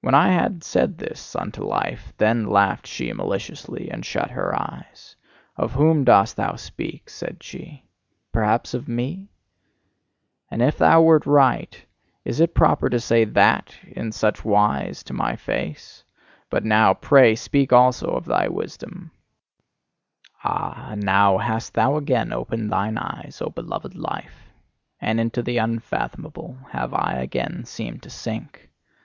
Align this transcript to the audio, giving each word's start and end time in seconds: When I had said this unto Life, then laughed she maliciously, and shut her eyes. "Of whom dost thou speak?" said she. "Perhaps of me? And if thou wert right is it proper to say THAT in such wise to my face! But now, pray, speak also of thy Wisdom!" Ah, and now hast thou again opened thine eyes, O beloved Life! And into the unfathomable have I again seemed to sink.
When 0.00 0.16
I 0.16 0.32
had 0.32 0.64
said 0.64 0.98
this 0.98 1.36
unto 1.36 1.62
Life, 1.62 2.12
then 2.18 2.44
laughed 2.48 2.88
she 2.88 3.12
maliciously, 3.12 3.88
and 3.88 4.04
shut 4.04 4.32
her 4.32 4.52
eyes. 4.52 5.14
"Of 5.56 5.74
whom 5.74 6.02
dost 6.02 6.34
thou 6.34 6.56
speak?" 6.56 7.08
said 7.08 7.40
she. 7.40 7.84
"Perhaps 8.32 8.74
of 8.74 8.88
me? 8.88 9.28
And 10.50 10.60
if 10.60 10.76
thou 10.78 11.02
wert 11.02 11.24
right 11.24 11.80
is 12.24 12.40
it 12.40 12.52
proper 12.52 12.90
to 12.90 12.98
say 12.98 13.22
THAT 13.24 13.76
in 13.86 14.10
such 14.10 14.44
wise 14.44 15.04
to 15.04 15.12
my 15.12 15.36
face! 15.36 16.02
But 16.50 16.64
now, 16.64 16.92
pray, 16.92 17.36
speak 17.36 17.72
also 17.72 18.08
of 18.08 18.24
thy 18.24 18.48
Wisdom!" 18.48 19.12
Ah, 20.42 20.88
and 20.90 21.02
now 21.04 21.38
hast 21.38 21.74
thou 21.74 21.94
again 21.96 22.32
opened 22.32 22.72
thine 22.72 22.98
eyes, 22.98 23.40
O 23.40 23.50
beloved 23.50 23.94
Life! 23.94 24.50
And 25.00 25.20
into 25.20 25.42
the 25.42 25.58
unfathomable 25.58 26.58
have 26.70 26.92
I 26.92 27.18
again 27.22 27.64
seemed 27.64 28.02
to 28.02 28.10
sink. 28.10 28.68